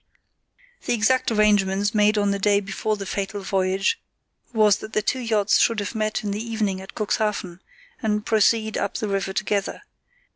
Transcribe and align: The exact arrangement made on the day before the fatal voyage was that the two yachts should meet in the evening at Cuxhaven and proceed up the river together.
The 0.87 0.95
exact 0.95 1.29
arrangement 1.29 1.93
made 1.93 2.17
on 2.17 2.31
the 2.31 2.39
day 2.39 2.59
before 2.59 2.97
the 2.97 3.05
fatal 3.05 3.43
voyage 3.43 4.01
was 4.51 4.77
that 4.77 4.93
the 4.93 5.03
two 5.03 5.19
yachts 5.19 5.59
should 5.59 5.93
meet 5.93 6.23
in 6.23 6.31
the 6.31 6.41
evening 6.43 6.81
at 6.81 6.95
Cuxhaven 6.95 7.59
and 8.01 8.25
proceed 8.25 8.79
up 8.79 8.97
the 8.97 9.07
river 9.07 9.31
together. 9.31 9.83